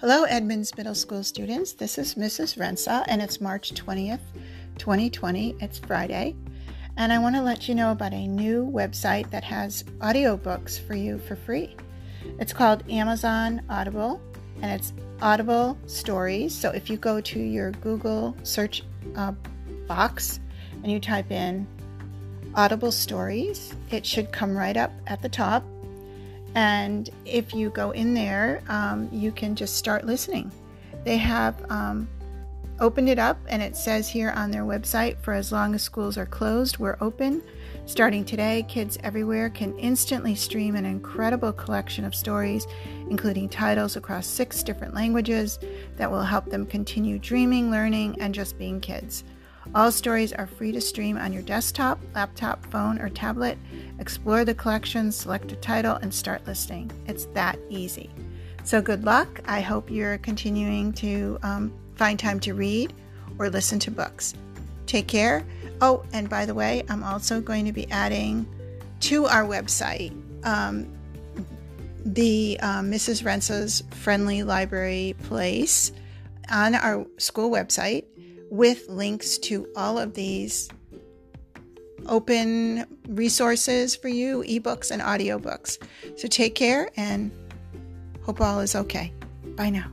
[0.00, 1.74] Hello, Edmonds Middle School students.
[1.74, 2.56] This is Mrs.
[2.56, 4.22] Rensa, and it's March 20th,
[4.78, 5.56] 2020.
[5.60, 6.34] It's Friday.
[6.96, 10.94] And I want to let you know about a new website that has audiobooks for
[10.94, 11.76] you for free.
[12.38, 14.22] It's called Amazon Audible,
[14.62, 16.54] and it's Audible Stories.
[16.54, 18.82] So if you go to your Google search
[19.16, 19.32] uh,
[19.86, 20.40] box
[20.82, 21.66] and you type in
[22.54, 25.62] Audible Stories, it should come right up at the top
[26.54, 30.50] and if you go in there, um, you can just start listening.
[31.04, 32.08] They have um,
[32.80, 36.16] opened it up, and it says here on their website for as long as schools
[36.18, 37.42] are closed, we're open.
[37.86, 42.66] Starting today, kids everywhere can instantly stream an incredible collection of stories,
[43.08, 45.58] including titles across six different languages,
[45.96, 49.24] that will help them continue dreaming, learning, and just being kids.
[49.72, 53.56] All stories are free to stream on your desktop, laptop, phone, or tablet.
[54.00, 56.90] Explore the collection, select a title, and start listening.
[57.06, 58.10] It's that easy.
[58.64, 59.40] So, good luck.
[59.46, 62.92] I hope you're continuing to um, find time to read
[63.38, 64.34] or listen to books.
[64.86, 65.46] Take care.
[65.80, 68.48] Oh, and by the way, I'm also going to be adding
[69.02, 70.12] to our website
[70.44, 70.92] um,
[72.04, 73.22] the uh, Mrs.
[73.22, 75.92] Rensa's Friendly Library Place
[76.50, 78.04] on our school website
[78.50, 80.68] with links to all of these
[82.06, 85.78] open resources for you, ebooks and audiobooks.
[86.18, 87.30] So take care and
[88.22, 89.12] hope all is okay.
[89.56, 89.90] Bye now.